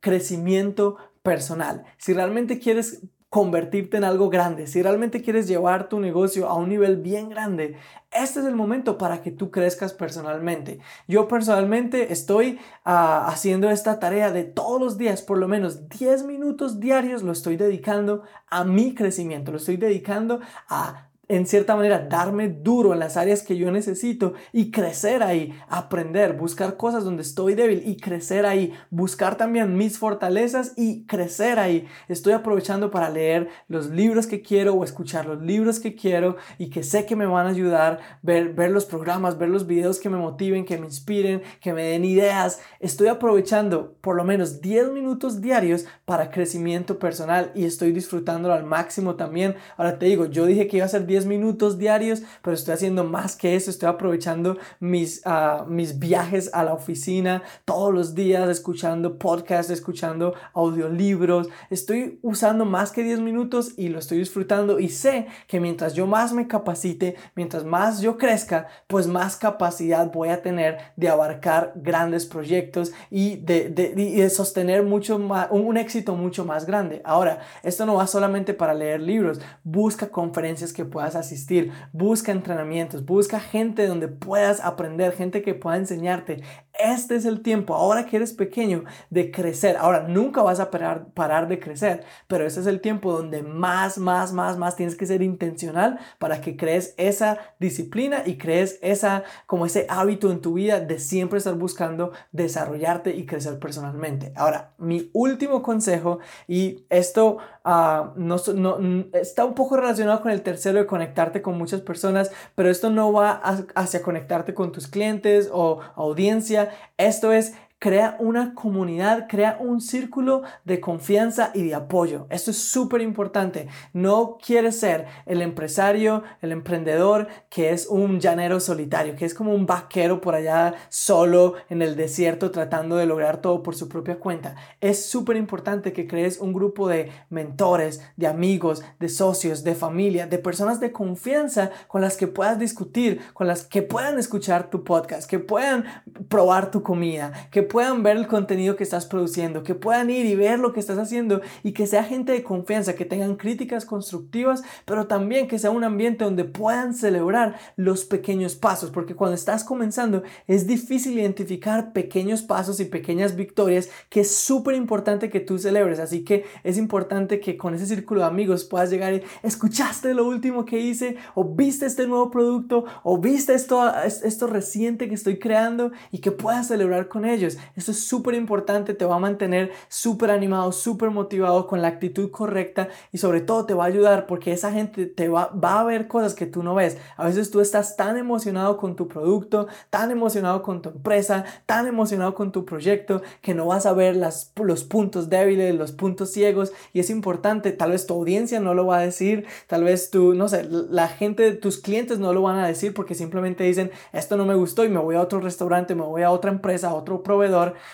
crecimiento 0.00 0.96
personal. 1.22 1.84
Si 1.98 2.12
realmente 2.12 2.58
quieres 2.58 3.02
convertirte 3.28 3.96
en 3.96 4.02
algo 4.02 4.28
grande, 4.28 4.66
si 4.66 4.82
realmente 4.82 5.22
quieres 5.22 5.46
llevar 5.46 5.88
tu 5.88 6.00
negocio 6.00 6.48
a 6.48 6.54
un 6.54 6.68
nivel 6.68 6.96
bien 6.96 7.28
grande, 7.28 7.76
este 8.10 8.40
es 8.40 8.46
el 8.46 8.56
momento 8.56 8.98
para 8.98 9.22
que 9.22 9.30
tú 9.30 9.52
crezcas 9.52 9.92
personalmente. 9.92 10.80
Yo 11.06 11.28
personalmente 11.28 12.12
estoy 12.12 12.58
ah, 12.84 13.28
haciendo 13.28 13.70
esta 13.70 14.00
tarea 14.00 14.32
de 14.32 14.42
todos 14.42 14.80
los 14.80 14.98
días, 14.98 15.22
por 15.22 15.38
lo 15.38 15.46
menos 15.46 15.88
10 15.90 16.24
minutos 16.24 16.80
diarios 16.80 17.22
lo 17.22 17.30
estoy 17.30 17.56
dedicando 17.56 18.24
a 18.48 18.64
mi 18.64 18.96
crecimiento, 18.96 19.52
lo 19.52 19.58
estoy 19.58 19.76
dedicando 19.76 20.40
a 20.68 21.11
en 21.32 21.46
cierta 21.46 21.74
manera, 21.74 21.98
darme 22.10 22.50
duro 22.50 22.92
en 22.92 22.98
las 22.98 23.16
áreas 23.16 23.42
que 23.42 23.56
yo 23.56 23.70
necesito 23.70 24.34
y 24.52 24.70
crecer 24.70 25.22
ahí, 25.22 25.58
aprender, 25.66 26.34
buscar 26.34 26.76
cosas 26.76 27.04
donde 27.04 27.22
estoy 27.22 27.54
débil 27.54 27.82
y 27.86 27.96
crecer 27.96 28.44
ahí, 28.44 28.74
buscar 28.90 29.36
también 29.36 29.74
mis 29.74 29.96
fortalezas 29.96 30.74
y 30.76 31.06
crecer 31.06 31.58
ahí. 31.58 31.86
Estoy 32.08 32.34
aprovechando 32.34 32.90
para 32.90 33.08
leer 33.08 33.48
los 33.66 33.88
libros 33.88 34.26
que 34.26 34.42
quiero 34.42 34.74
o 34.74 34.84
escuchar 34.84 35.24
los 35.24 35.40
libros 35.40 35.80
que 35.80 35.94
quiero 35.94 36.36
y 36.58 36.68
que 36.68 36.82
sé 36.82 37.06
que 37.06 37.16
me 37.16 37.24
van 37.24 37.46
a 37.46 37.50
ayudar, 37.50 38.00
ver, 38.20 38.52
ver 38.52 38.70
los 38.70 38.84
programas, 38.84 39.38
ver 39.38 39.48
los 39.48 39.66
videos 39.66 39.98
que 39.98 40.10
me 40.10 40.18
motiven, 40.18 40.66
que 40.66 40.76
me 40.76 40.84
inspiren, 40.84 41.40
que 41.62 41.72
me 41.72 41.84
den 41.84 42.04
ideas. 42.04 42.60
Estoy 42.78 43.08
aprovechando 43.08 43.96
por 44.02 44.16
lo 44.16 44.24
menos 44.24 44.60
10 44.60 44.90
minutos 44.90 45.40
diarios 45.40 45.86
para 46.04 46.30
crecimiento 46.30 46.98
personal 46.98 47.52
y 47.54 47.64
estoy 47.64 47.92
disfrutándolo 47.92 48.52
al 48.52 48.64
máximo 48.64 49.14
también. 49.14 49.56
Ahora 49.78 49.98
te 49.98 50.04
digo, 50.04 50.26
yo 50.26 50.44
dije 50.44 50.68
que 50.68 50.76
iba 50.76 50.84
a 50.84 50.90
ser 50.90 51.06
10 51.06 51.21
minutos 51.26 51.78
diarios, 51.78 52.22
pero 52.42 52.54
estoy 52.54 52.74
haciendo 52.74 53.04
más 53.04 53.36
que 53.36 53.56
eso, 53.56 53.70
estoy 53.70 53.88
aprovechando 53.88 54.56
mis, 54.80 55.22
uh, 55.26 55.64
mis 55.66 55.98
viajes 55.98 56.50
a 56.52 56.64
la 56.64 56.74
oficina 56.74 57.42
todos 57.64 57.92
los 57.92 58.14
días, 58.14 58.48
escuchando 58.48 59.18
podcasts, 59.18 59.70
escuchando 59.70 60.34
audiolibros, 60.54 61.48
estoy 61.70 62.18
usando 62.22 62.64
más 62.64 62.92
que 62.92 63.02
10 63.02 63.20
minutos 63.20 63.72
y 63.76 63.88
lo 63.88 63.98
estoy 63.98 64.18
disfrutando 64.18 64.78
y 64.78 64.88
sé 64.88 65.26
que 65.46 65.60
mientras 65.60 65.94
yo 65.94 66.06
más 66.06 66.32
me 66.32 66.48
capacite, 66.48 67.16
mientras 67.34 67.64
más 67.64 68.00
yo 68.00 68.18
crezca, 68.18 68.68
pues 68.86 69.06
más 69.06 69.36
capacidad 69.36 70.12
voy 70.12 70.28
a 70.28 70.42
tener 70.42 70.78
de 70.96 71.08
abarcar 71.08 71.72
grandes 71.76 72.26
proyectos 72.26 72.92
y 73.10 73.36
de, 73.36 73.68
de, 73.68 73.94
de 73.94 74.30
sostener 74.30 74.82
mucho 74.82 75.16
un 75.50 75.76
éxito 75.76 76.14
mucho 76.14 76.44
más 76.44 76.66
grande. 76.66 77.02
Ahora, 77.04 77.40
esto 77.62 77.86
no 77.86 77.94
va 77.94 78.06
solamente 78.06 78.54
para 78.54 78.74
leer 78.74 79.00
libros, 79.00 79.40
busca 79.64 80.08
conferencias 80.08 80.72
que 80.72 80.84
puedas 81.02 81.16
asistir, 81.16 81.72
busca 81.92 82.30
entrenamientos, 82.30 83.04
busca 83.04 83.40
gente 83.40 83.88
donde 83.88 84.06
puedas 84.06 84.60
aprender, 84.60 85.12
gente 85.16 85.42
que 85.42 85.52
pueda 85.52 85.76
enseñarte. 85.76 86.44
Este 86.82 87.14
es 87.14 87.24
el 87.26 87.42
tiempo, 87.42 87.76
ahora 87.76 88.06
que 88.06 88.16
eres 88.16 88.32
pequeño, 88.32 88.84
de 89.08 89.30
crecer. 89.30 89.76
Ahora, 89.76 90.08
nunca 90.08 90.42
vas 90.42 90.58
a 90.58 90.70
parar, 90.70 91.06
parar 91.14 91.46
de 91.46 91.60
crecer, 91.60 92.04
pero 92.26 92.44
este 92.44 92.58
es 92.58 92.66
el 92.66 92.80
tiempo 92.80 93.12
donde 93.12 93.42
más, 93.44 93.98
más, 93.98 94.32
más, 94.32 94.58
más 94.58 94.74
tienes 94.74 94.96
que 94.96 95.06
ser 95.06 95.22
intencional 95.22 96.00
para 96.18 96.40
que 96.40 96.56
crees 96.56 96.94
esa 96.96 97.38
disciplina 97.60 98.24
y 98.26 98.36
crees 98.36 98.80
esa, 98.82 99.22
como 99.46 99.64
ese 99.64 99.86
hábito 99.88 100.32
en 100.32 100.40
tu 100.40 100.54
vida 100.54 100.80
de 100.80 100.98
siempre 100.98 101.38
estar 101.38 101.54
buscando 101.54 102.12
desarrollarte 102.32 103.14
y 103.14 103.26
crecer 103.26 103.60
personalmente. 103.60 104.32
Ahora, 104.34 104.72
mi 104.78 105.08
último 105.12 105.62
consejo, 105.62 106.18
y 106.48 106.84
esto 106.90 107.38
uh, 107.64 108.10
no, 108.16 108.36
no, 108.54 109.04
está 109.12 109.44
un 109.44 109.54
poco 109.54 109.76
relacionado 109.76 110.20
con 110.20 110.32
el 110.32 110.42
tercero 110.42 110.78
de 110.80 110.86
conectarte 110.86 111.42
con 111.42 111.56
muchas 111.56 111.80
personas, 111.80 112.32
pero 112.54 112.70
esto 112.70 112.90
no 112.90 113.12
va 113.12 113.40
hacia 113.74 114.02
conectarte 114.02 114.54
con 114.54 114.72
tus 114.72 114.88
clientes 114.88 115.48
o 115.52 115.80
audiencia. 115.94 116.71
Esto 116.96 117.32
es 117.32 117.54
crea 117.82 118.14
una 118.20 118.54
comunidad, 118.54 119.26
crea 119.28 119.56
un 119.58 119.80
círculo 119.80 120.44
de 120.64 120.78
confianza 120.78 121.50
y 121.52 121.64
de 121.64 121.74
apoyo. 121.74 122.28
Esto 122.30 122.52
es 122.52 122.58
súper 122.58 123.00
importante. 123.00 123.66
No 123.92 124.38
quieres 124.40 124.78
ser 124.78 125.06
el 125.26 125.42
empresario, 125.42 126.22
el 126.42 126.52
emprendedor 126.52 127.26
que 127.50 127.70
es 127.70 127.88
un 127.88 128.20
llanero 128.20 128.60
solitario, 128.60 129.16
que 129.16 129.24
es 129.24 129.34
como 129.34 129.52
un 129.52 129.66
vaquero 129.66 130.20
por 130.20 130.36
allá 130.36 130.74
solo 130.90 131.54
en 131.70 131.82
el 131.82 131.96
desierto 131.96 132.52
tratando 132.52 132.94
de 132.94 133.06
lograr 133.06 133.38
todo 133.38 133.64
por 133.64 133.74
su 133.74 133.88
propia 133.88 134.20
cuenta. 134.20 134.54
Es 134.80 135.04
súper 135.04 135.36
importante 135.36 135.92
que 135.92 136.06
crees 136.06 136.38
un 136.38 136.52
grupo 136.52 136.86
de 136.86 137.10
mentores, 137.30 138.00
de 138.16 138.28
amigos, 138.28 138.84
de 139.00 139.08
socios, 139.08 139.64
de 139.64 139.74
familia, 139.74 140.28
de 140.28 140.38
personas 140.38 140.78
de 140.78 140.92
confianza 140.92 141.72
con 141.88 142.00
las 142.00 142.16
que 142.16 142.28
puedas 142.28 142.60
discutir, 142.60 143.20
con 143.34 143.48
las 143.48 143.64
que 143.64 143.82
puedan 143.82 144.20
escuchar 144.20 144.70
tu 144.70 144.84
podcast, 144.84 145.28
que 145.28 145.40
puedan 145.40 145.84
probar 146.28 146.70
tu 146.70 146.84
comida, 146.84 147.32
que 147.50 147.71
puedan 147.72 148.02
ver 148.02 148.18
el 148.18 148.26
contenido 148.26 148.76
que 148.76 148.84
estás 148.84 149.06
produciendo, 149.06 149.62
que 149.62 149.74
puedan 149.74 150.10
ir 150.10 150.26
y 150.26 150.34
ver 150.34 150.58
lo 150.58 150.74
que 150.74 150.80
estás 150.80 150.98
haciendo 150.98 151.40
y 151.62 151.72
que 151.72 151.86
sea 151.86 152.04
gente 152.04 152.30
de 152.32 152.42
confianza, 152.42 152.94
que 152.94 153.06
tengan 153.06 153.36
críticas 153.36 153.86
constructivas, 153.86 154.62
pero 154.84 155.06
también 155.06 155.48
que 155.48 155.58
sea 155.58 155.70
un 155.70 155.82
ambiente 155.82 156.24
donde 156.24 156.44
puedan 156.44 156.92
celebrar 156.92 157.58
los 157.76 158.04
pequeños 158.04 158.56
pasos, 158.56 158.90
porque 158.90 159.14
cuando 159.14 159.36
estás 159.36 159.64
comenzando 159.64 160.22
es 160.46 160.66
difícil 160.66 161.18
identificar 161.18 161.94
pequeños 161.94 162.42
pasos 162.42 162.78
y 162.78 162.84
pequeñas 162.84 163.36
victorias 163.36 163.88
que 164.10 164.20
es 164.20 164.36
súper 164.36 164.74
importante 164.74 165.30
que 165.30 165.40
tú 165.40 165.56
celebres, 165.56 165.98
así 165.98 166.24
que 166.24 166.44
es 166.64 166.76
importante 166.76 167.40
que 167.40 167.56
con 167.56 167.74
ese 167.74 167.86
círculo 167.86 168.20
de 168.20 168.26
amigos 168.26 168.64
puedas 168.64 168.90
llegar 168.90 169.14
y 169.14 169.22
escuchaste 169.42 170.12
lo 170.12 170.26
último 170.26 170.66
que 170.66 170.78
hice 170.78 171.16
o 171.34 171.42
viste 171.54 171.86
este 171.86 172.06
nuevo 172.06 172.30
producto 172.30 172.84
o 173.02 173.16
viste 173.16 173.54
esto, 173.54 173.82
esto 174.04 174.46
reciente 174.46 175.08
que 175.08 175.14
estoy 175.14 175.38
creando 175.38 175.90
y 176.10 176.18
que 176.18 176.32
puedas 176.32 176.68
celebrar 176.68 177.08
con 177.08 177.24
ellos. 177.24 177.56
Esto 177.76 177.90
es 177.92 178.06
súper 178.06 178.34
importante, 178.34 178.94
te 178.94 179.04
va 179.04 179.16
a 179.16 179.18
mantener 179.18 179.72
súper 179.88 180.30
animado, 180.30 180.72
súper 180.72 181.10
motivado 181.10 181.66
con 181.66 181.82
la 181.82 181.88
actitud 181.88 182.30
correcta 182.30 182.88
y 183.12 183.18
sobre 183.18 183.40
todo 183.40 183.66
te 183.66 183.74
va 183.74 183.84
a 183.84 183.88
ayudar 183.88 184.26
porque 184.26 184.52
esa 184.52 184.72
gente 184.72 185.06
te 185.06 185.28
va, 185.28 185.48
va 185.48 185.80
a 185.80 185.84
ver 185.84 186.08
cosas 186.08 186.34
que 186.34 186.46
tú 186.46 186.62
no 186.62 186.74
ves. 186.74 186.98
A 187.16 187.26
veces 187.26 187.50
tú 187.50 187.60
estás 187.60 187.96
tan 187.96 188.16
emocionado 188.16 188.76
con 188.76 188.96
tu 188.96 189.08
producto, 189.08 189.66
tan 189.90 190.10
emocionado 190.10 190.62
con 190.62 190.82
tu 190.82 190.90
empresa, 190.90 191.44
tan 191.66 191.86
emocionado 191.86 192.34
con 192.34 192.52
tu 192.52 192.64
proyecto 192.64 193.22
que 193.40 193.54
no 193.54 193.66
vas 193.66 193.86
a 193.86 193.92
ver 193.92 194.16
las, 194.16 194.52
los 194.56 194.84
puntos 194.84 195.28
débiles, 195.28 195.74
los 195.74 195.92
puntos 195.92 196.32
ciegos 196.32 196.72
y 196.92 197.00
es 197.00 197.10
importante, 197.10 197.72
tal 197.72 197.92
vez 197.92 198.06
tu 198.06 198.14
audiencia 198.14 198.60
no 198.60 198.74
lo 198.74 198.86
va 198.86 198.98
a 198.98 199.02
decir, 199.02 199.46
tal 199.66 199.84
vez 199.84 200.10
tú, 200.10 200.34
no 200.34 200.48
sé, 200.48 200.64
la 200.64 201.08
gente, 201.08 201.52
tus 201.52 201.78
clientes 201.78 202.18
no 202.18 202.32
lo 202.32 202.42
van 202.42 202.58
a 202.58 202.66
decir 202.66 202.94
porque 202.94 203.14
simplemente 203.14 203.64
dicen, 203.64 203.90
esto 204.12 204.36
no 204.36 204.46
me 204.46 204.54
gustó 204.54 204.84
y 204.84 204.88
me 204.88 204.98
voy 204.98 205.16
a 205.16 205.20
otro 205.20 205.40
restaurante, 205.40 205.94
me 205.94 206.02
voy 206.02 206.22
a 206.22 206.30
otra 206.30 206.50
empresa, 206.50 206.88
a 206.88 206.94
otro 206.94 207.22
proveedor 207.22 207.41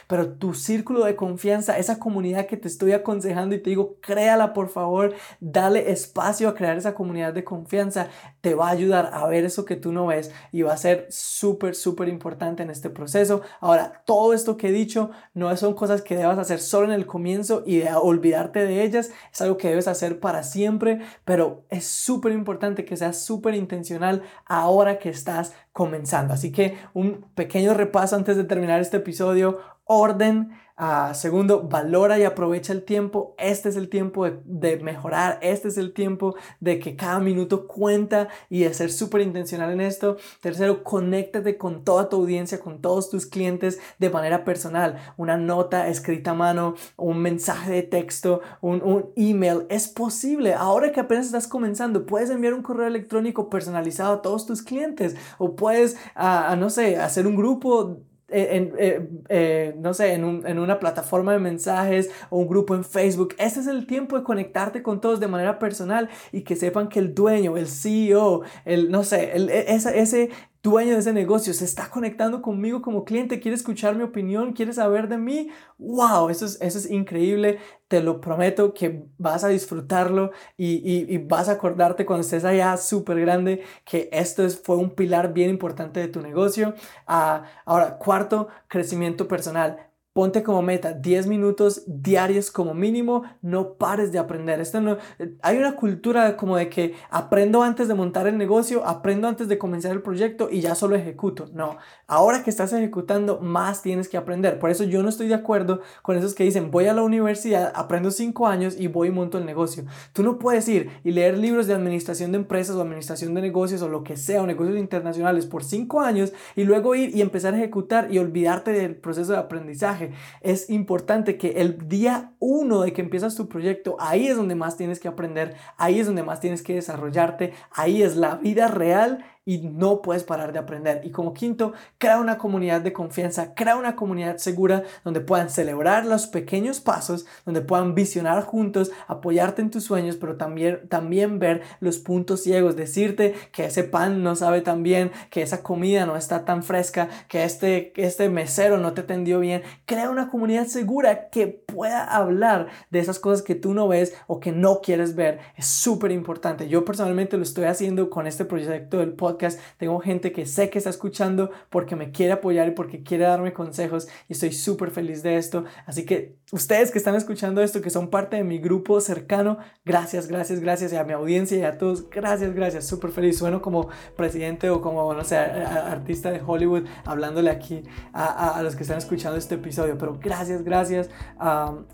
pero 0.07 0.33
tu 0.33 0.55
círculo 0.55 1.05
de 1.05 1.17
confianza, 1.17 1.79
esa 1.79 1.99
comunidad 1.99 2.47
que 2.47 2.57
te 2.57 2.69
estoy 2.69 2.93
aconsejando 2.93 3.55
y 3.55 3.63
te 3.63 3.71
digo, 3.71 3.97
créala 4.01 4.53
por 4.53 4.69
favor, 4.69 5.15
dale 5.41 5.91
espacio 5.91 6.49
a 6.49 6.55
crear 6.55 6.77
esa 6.77 6.95
comunidad 6.95 7.33
de 7.33 7.45
confianza, 7.45 8.09
te 8.41 8.55
va 8.55 8.69
a 8.69 8.73
ayudar 8.73 9.11
a 9.13 9.27
ver 9.27 9.45
eso 9.45 9.65
que 9.65 9.77
tú 9.77 9.93
no 9.93 10.07
ves 10.07 10.33
y 10.53 10.63
va 10.63 10.73
a 10.73 10.77
ser 10.77 11.07
súper, 11.11 11.75
súper 11.75 12.09
importante 12.09 12.63
en 12.63 12.71
este 12.71 12.91
proceso. 12.91 13.43
Ahora, 13.61 14.03
todo 14.07 14.33
esto 14.33 14.57
que 14.57 14.69
he 14.69 14.73
dicho 14.73 15.11
no 15.35 15.55
son 15.57 15.75
cosas 15.75 16.03
que 16.03 16.17
debas 16.17 16.39
hacer 16.39 16.61
solo 16.61 16.87
en 16.87 16.93
el 16.93 17.07
comienzo 17.07 17.63
y 17.67 17.79
de 17.79 17.93
olvidarte 17.95 18.67
de 18.67 18.83
ellas, 18.83 19.11
es 19.33 19.41
algo 19.41 19.57
que 19.57 19.69
debes 19.69 19.89
hacer 19.89 20.21
para 20.21 20.43
siempre, 20.43 21.01
pero 21.25 21.65
es 21.71 21.87
súper 21.87 22.33
importante 22.33 22.85
que 22.85 22.97
seas 22.97 23.19
súper 23.21 23.55
intencional 23.55 24.23
ahora 24.47 24.99
que 24.99 25.09
estás 25.09 25.55
comenzando. 25.79 26.35
Así 26.35 26.51
que 26.51 26.77
un 26.93 27.31
pequeño 27.37 27.73
repaso 27.73 28.17
antes 28.17 28.37
de 28.37 28.43
terminar 28.43 28.81
este 28.81 28.97
episodio. 28.97 29.61
Orden, 29.85 30.51
Ah, 30.81 31.13
segundo, 31.13 31.63
valora 31.65 32.21
y 32.21 32.23
aprovecha 32.23 32.73
el 32.73 32.85
tiempo. 32.85 33.35
Este 33.37 33.69
es 33.69 33.75
el 33.75 33.89
tiempo 33.89 34.31
de, 34.31 34.77
mejorar. 34.77 35.41
Este 35.43 35.67
es 35.67 35.77
el 35.77 35.93
tiempo 35.93 36.37
de 36.61 36.79
que 36.79 36.95
cada 36.95 37.19
minuto 37.19 37.67
cuenta 37.67 38.29
y 38.49 38.61
de 38.61 38.73
ser 38.73 38.93
súper 38.93 39.23
intencional 39.23 39.73
en 39.73 39.81
esto. 39.81 40.19
Tercero, 40.41 40.85
conéctate 40.85 41.59
con 41.59 41.83
toda 41.83 42.09
tu 42.09 42.19
audiencia, 42.19 42.61
con 42.61 42.81
todos 42.81 43.11
tus 43.11 43.27
clientes 43.27 43.81
de 43.99 44.09
manera 44.09 44.45
personal. 44.45 44.99
Una 45.17 45.37
nota 45.37 45.89
escrita 45.89 46.31
a 46.31 46.35
mano, 46.35 46.77
un 46.97 47.19
mensaje 47.19 47.73
de 47.73 47.83
texto, 47.83 48.41
un, 48.61 48.81
un 48.85 49.11
email. 49.17 49.67
Es 49.71 49.89
posible. 49.89 50.55
Ahora 50.55 50.93
que 50.93 51.01
apenas 51.01 51.27
estás 51.27 51.49
comenzando, 51.49 52.07
puedes 52.07 52.31
enviar 52.31 52.55
un 52.55 52.63
correo 52.63 52.87
electrónico 52.87 53.51
personalizado 53.51 54.15
a 54.15 54.23
todos 54.23 54.47
tus 54.47 54.63
clientes 54.63 55.17
o 55.39 55.57
puedes, 55.57 55.97
uh, 56.15 56.55
no 56.55 56.71
sé, 56.71 56.99
hacer 56.99 57.27
un 57.27 57.35
grupo 57.35 57.99
en, 58.31 58.75
eh, 58.79 59.09
eh, 59.29 59.75
no 59.79 59.95
sé, 59.95 60.23
un, 60.23 60.47
en, 60.47 60.59
una 60.59 60.79
plataforma 60.79 61.33
de 61.33 61.39
mensajes 61.39 62.11
o 62.31 62.39
un 62.39 62.49
grupo 62.49 62.75
en 62.75 62.85
Facebook. 62.85 63.35
Este 63.39 63.61
es 63.61 63.67
el 63.67 63.87
tiempo 63.87 64.19
de 64.19 64.25
conectarte 64.25 64.83
con 64.83 65.01
todos 65.01 65.21
de 65.21 65.29
manera 65.29 65.59
personal 65.59 66.09
y 66.33 66.43
que 66.43 66.57
sepan 66.57 66.89
que 66.89 66.99
el 66.99 67.15
dueño, 67.15 67.57
el 67.57 67.69
CEO, 67.69 68.43
el, 68.65 68.91
no 68.91 69.03
sé, 69.05 69.33
el, 69.35 69.49
e, 69.51 69.73
ese, 69.73 69.99
ese 69.99 70.31
dueño 70.63 70.95
de 70.95 71.01
ese 71.01 71.13
negocio 71.13 71.55
se 71.55 71.65
está 71.65 71.91
conectando 71.91 72.43
conmigo 72.43 72.83
como 72.83 73.05
cliente, 73.05 73.41
quiere 73.41 73.57
escuchar 73.57 73.97
mi 73.97 74.03
opinión, 74.03 74.53
quiere 74.53 74.73
saber 74.73 75.09
de 75.09 75.19
mí. 75.19 75.51
¡Wow! 75.79 76.31
Eso 76.31 76.47
es, 76.47 76.59
eso 76.61 76.79
es 76.79 76.91
increíble. 76.91 77.59
Te 77.89 78.03
lo 78.03 78.21
prometo 78.21 78.75
que 78.75 79.05
vas 79.19 79.45
a 79.45 79.49
disfrutarlo 79.49 80.33
y, 80.57 81.19
vas 81.19 81.49
a 81.49 81.53
acordarte 81.53 82.05
cuando 82.07 82.23
estés 82.23 82.45
allá 82.45 82.77
súper 82.77 83.21
grande 83.21 83.63
que 83.85 84.09
esto 84.13 84.45
es, 84.45 84.61
fue 84.61 84.77
un 84.77 84.91
pilar 84.91 85.33
bien 85.33 85.51
importante 85.51 86.01
de 86.01 86.09
tu 86.09 86.21
negocio. 86.21 86.75
Ah, 87.07 87.45
ahora, 87.65 87.99
cuarto, 87.99 88.49
crecimiento 88.69 89.29
personal 89.29 89.88
ponte 90.19 90.43
como 90.43 90.63
meta 90.63 90.95
10 90.95 91.29
minutos 91.29 91.85
diarios 91.87 92.51
como 92.51 92.75
mínimo, 92.75 93.23
no 93.41 93.75
pares 93.75 94.11
de 94.11 94.19
aprender. 94.19 94.61
Esto 94.61 94.81
no, 94.81 94.97
hay 95.43 95.59
una 95.59 95.77
cultura 95.77 96.37
como 96.37 96.57
de 96.57 96.69
que 96.69 96.97
aprendo 97.09 97.63
antes 97.63 97.87
de 97.87 97.95
montar 97.95 98.27
el 98.27 98.37
negocio, 98.37 98.85
aprendo 98.85 99.29
antes 99.29 99.47
de 99.47 99.59
comenzar 99.59 99.93
el 99.93 100.03
proyecto 100.03 100.49
y 100.51 100.61
ya 100.61 100.75
solo 100.75 100.97
ejecuto. 100.97 101.47
No, 101.53 101.77
ahora 102.09 102.43
que 102.43 102.51
estás 102.51 102.73
ejecutando, 102.73 103.39
más 103.39 103.81
tienes 103.81 104.09
que 104.09 104.17
aprender. 104.17 104.59
Por 104.59 104.71
eso 104.71 104.83
yo 104.83 105.05
no 105.05 105.09
estoy 105.09 105.29
de 105.29 105.35
acuerdo 105.35 105.83
con 106.03 106.17
esos 106.17 106.35
que 106.35 106.43
dicen, 106.43 106.73
voy 106.73 106.87
a 106.87 106.95
la 106.95 107.03
universidad, 107.03 107.71
aprendo 107.77 108.11
5 108.11 108.49
años 108.49 108.75
y 108.77 108.89
voy 108.89 109.07
y 109.07 109.13
monto 109.13 109.39
el 109.39 109.47
negocio. 109.47 109.85
Tú 110.13 110.25
no 110.25 110.41
puedes 110.41 110.69
ir 110.69 110.91
y 111.05 111.13
leer 111.13 111.39
libros 111.39 111.69
de 111.69 111.75
administración 111.75 112.33
de 112.33 112.39
empresas 112.39 112.75
o 112.75 112.83
administración 112.83 113.35
de 113.35 113.41
negocios 113.41 113.83
o 113.83 113.89
lo 113.89 114.03
que 114.03 114.17
sea, 114.17 114.43
o 114.43 114.49
negocios 114.49 114.79
internacionales 114.79 115.47
por 115.47 115.63
5 115.63 116.01
años 116.01 116.33
y 116.57 116.65
luego 116.65 116.97
ir 116.97 117.15
y 117.15 117.21
empezar 117.21 117.55
a 117.55 117.59
ejecutar 117.59 118.13
y 118.13 118.19
olvidarte 118.19 118.73
del 118.73 118.97
proceso 118.97 119.31
de 119.31 119.39
aprendizaje. 119.39 120.08
Es 120.41 120.71
importante 120.71 121.37
que 121.37 121.61
el 121.61 121.89
día 121.89 122.33
1 122.39 122.83
de 122.83 122.93
que 122.93 123.01
empiezas 123.01 123.35
tu 123.35 123.49
proyecto, 123.49 123.97
ahí 124.01 124.29
es 124.29 124.37
donde 124.37 124.55
más 124.55 124.77
tienes 124.77 125.01
que 125.01 125.09
aprender, 125.09 125.57
ahí 125.77 126.01
es 126.01 126.07
donde 126.07 126.23
más 126.23 126.41
tienes 126.41 126.63
que 126.63 126.75
desarrollarte, 126.75 127.53
ahí 127.73 128.03
es 128.03 128.17
la 128.17 128.37
vida 128.37 128.69
real 128.69 129.25
y 129.49 129.61
no 129.61 130.03
puedes 130.03 130.25
parar 130.25 130.53
de 130.53 130.59
aprender. 130.59 131.01
Y 131.05 131.11
como 131.11 131.33
quinto, 131.33 131.73
crea 131.97 132.19
una 132.19 132.37
comunidad 132.37 132.83
de 132.83 132.93
confianza, 132.93 133.55
crea 133.55 133.77
una 133.77 133.97
comunidad 133.97 134.37
segura 134.37 134.83
donde 135.05 135.23
puedan 135.23 135.49
celebrar 135.49 136.05
los 136.05 136.27
pequeños 136.27 136.81
pasos, 136.81 137.25
donde 137.47 137.63
puedan 137.63 137.95
visionar 137.95 138.45
juntos, 138.45 138.91
apoyarte 139.07 139.63
en 139.63 139.71
tus 139.71 139.85
sueños, 139.85 140.17
pero 140.17 140.37
también, 140.37 140.87
también 140.91 141.39
ver 141.39 141.63
los 141.81 141.97
puntos 141.97 142.43
ciegos, 142.43 142.77
decirte 142.77 143.35
que 143.51 143.65
ese 143.65 143.85
pan 143.85 144.23
no 144.23 144.37
sabe 144.37 144.61
tan 144.61 144.83
bien, 144.83 145.13
que 145.31 145.41
esa 145.41 145.63
comida 145.63 146.05
no 146.05 146.19
está 146.19 146.45
tan 146.45 146.63
fresca, 146.63 147.09
que 147.27 147.45
este, 147.45 147.95
este 147.97 148.29
mesero 148.29 148.77
no 148.77 148.93
te 148.93 149.01
atendió 149.01 149.41
bien. 149.41 149.63
Crea 149.87 150.11
una 150.11 150.29
comunidad 150.29 150.67
segura 150.67 151.31
que 151.31 151.47
pueda 151.47 152.05
hablar 152.05 152.67
de 152.91 152.99
esas 152.99 153.19
cosas 153.19 153.41
que 153.41 153.55
tú 153.55 153.73
no 153.73 153.89
ves 153.89 154.13
o 154.27 154.41
que 154.41 154.53
no 154.53 154.83
quieres 154.83 155.15
ver. 155.15 155.39
Es 155.57 155.69
súper 155.69 156.13
importante. 156.13 156.69
Yo 156.69 156.85
personalmente 156.85 157.39
lo 157.39 157.45
estoy 157.45 157.65
haciendo 157.65 158.11
con 158.11 158.27
este 158.27 158.45
proyecto 158.45 158.99
del 158.99 159.15
podcast 159.15 159.38
tengo 159.77 160.01
gente 160.01 160.33
que 160.33 160.47
sé 160.47 160.71
que 160.71 160.79
está 160.79 160.91
escuchando 160.91 161.51
porque 161.71 161.97
me 161.97 162.11
quiere 162.11 162.33
apoyar 162.33 162.69
y 162.69 162.71
porque 162.73 163.03
quiere 163.03 163.25
darme 163.25 163.53
consejos 163.53 164.09
y 164.29 164.33
estoy 164.33 164.53
súper 164.53 164.91
feliz 164.91 165.23
de 165.23 165.37
esto. 165.37 165.65
Así 165.87 166.05
que 166.05 166.37
ustedes 166.53 166.91
que 166.91 166.99
están 166.99 167.15
escuchando 167.15 167.63
esto, 167.63 167.81
que 167.81 167.91
son 167.91 168.09
parte 168.09 168.37
de 168.37 168.45
mi 168.45 168.59
grupo 168.59 169.01
cercano, 169.01 169.59
gracias, 169.85 170.29
gracias, 170.29 170.61
gracias. 170.61 170.93
Y 170.93 170.97
a 170.97 171.05
mi 171.05 171.13
audiencia 171.13 171.59
y 171.59 171.63
a 171.63 171.79
todos, 171.79 172.09
gracias, 172.11 172.55
gracias. 172.55 172.87
Súper 172.87 173.11
feliz. 173.11 173.39
Sueno 173.39 173.61
como 173.63 173.89
presidente 174.17 174.71
o 174.71 174.81
como, 174.81 175.13
no 175.15 175.25
sé, 175.25 175.37
artista 175.37 176.31
de 176.31 176.41
Hollywood 176.45 176.85
hablándole 177.05 177.51
aquí 177.51 177.83
a, 178.13 178.59
a, 178.59 178.63
los 178.63 178.77
que 178.77 178.83
están 178.83 178.99
escuchando 178.99 179.39
este 179.39 179.57
episodio. 179.57 179.97
Pero 179.99 180.19
gracias, 180.21 180.63
gracias. 180.63 181.11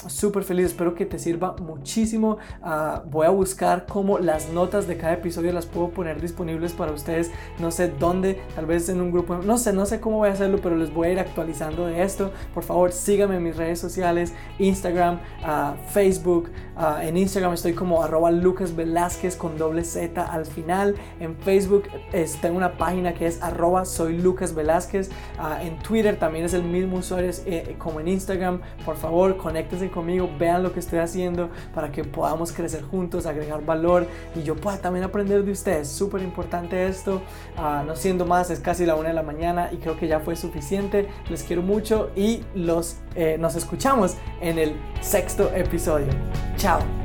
súper 0.06 0.44
feliz. 0.44 0.66
Espero 0.66 0.94
que 0.94 1.06
te 1.06 1.18
sirva 1.18 1.54
muchísimo. 1.60 2.38
Ah, 2.62 3.02
voy 3.06 3.26
a 3.26 3.30
buscar 3.30 3.86
cómo 3.86 4.18
las 4.18 4.50
notas 4.50 4.86
de 4.86 4.96
cada 4.96 5.14
episodio 5.14 5.52
las 5.52 5.66
puedo 5.66 5.90
poner 5.90 6.20
disponibles 6.20 6.72
para 6.72 6.92
ustedes 6.92 7.23
no 7.58 7.70
sé 7.70 7.88
dónde, 7.88 8.40
tal 8.54 8.66
vez 8.66 8.88
en 8.88 9.00
un 9.00 9.10
grupo, 9.10 9.36
no 9.36 9.58
sé, 9.58 9.72
no 9.72 9.86
sé 9.86 10.00
cómo 10.00 10.18
voy 10.18 10.28
a 10.28 10.32
hacerlo, 10.32 10.58
pero 10.62 10.76
les 10.76 10.92
voy 10.92 11.08
a 11.08 11.12
ir 11.12 11.20
actualizando 11.20 11.86
de 11.86 12.02
esto. 12.02 12.32
Por 12.52 12.62
favor, 12.62 12.92
síganme 12.92 13.36
en 13.36 13.42
mis 13.42 13.56
redes 13.56 13.78
sociales, 13.78 14.32
Instagram, 14.58 15.20
uh, 15.42 15.76
Facebook. 15.90 16.50
Uh, 16.76 17.00
en 17.02 17.16
Instagram 17.16 17.52
estoy 17.52 17.72
como 17.72 18.02
arroba 18.02 18.30
Lucas 18.30 18.74
Velázquez 18.74 19.36
con 19.36 19.56
doble 19.56 19.84
Z 19.84 20.20
al 20.20 20.44
final. 20.44 20.96
En 21.20 21.36
Facebook 21.36 21.84
es, 22.12 22.40
tengo 22.40 22.56
una 22.56 22.76
página 22.76 23.14
que 23.14 23.26
es 23.26 23.42
arroba 23.42 23.84
soy 23.84 24.18
Lucas 24.18 24.54
Velázquez. 24.54 25.10
Uh, 25.38 25.64
en 25.64 25.78
Twitter 25.78 26.16
también 26.18 26.44
es 26.44 26.54
el 26.54 26.64
mismo 26.64 26.98
usuario 26.98 27.30
eh, 27.46 27.76
como 27.78 28.00
en 28.00 28.08
Instagram. 28.08 28.60
Por 28.84 28.96
favor, 28.96 29.36
conéctense 29.36 29.90
conmigo, 29.90 30.28
vean 30.38 30.62
lo 30.62 30.72
que 30.72 30.80
estoy 30.80 30.98
haciendo 30.98 31.50
para 31.74 31.92
que 31.92 32.04
podamos 32.04 32.52
crecer 32.52 32.82
juntos, 32.82 33.26
agregar 33.26 33.64
valor 33.64 34.06
y 34.34 34.42
yo 34.42 34.56
pueda 34.56 34.78
también 34.78 35.04
aprender 35.04 35.44
de 35.44 35.52
ustedes. 35.52 35.88
Súper 35.88 36.22
importante 36.22 36.86
esto. 36.86 37.22
Ah, 37.56 37.84
no 37.86 37.94
siendo 37.94 38.26
más, 38.26 38.50
es 38.50 38.60
casi 38.60 38.84
la 38.84 38.96
una 38.96 39.08
de 39.08 39.14
la 39.14 39.22
mañana 39.22 39.70
y 39.72 39.76
creo 39.76 39.96
que 39.96 40.08
ya 40.08 40.20
fue 40.20 40.34
suficiente. 40.34 41.08
Les 41.30 41.44
quiero 41.44 41.62
mucho 41.62 42.10
y 42.16 42.42
los, 42.54 42.96
eh, 43.14 43.36
nos 43.38 43.54
escuchamos 43.54 44.16
en 44.40 44.58
el 44.58 44.76
sexto 45.00 45.50
episodio. 45.54 46.08
Chao. 46.56 47.03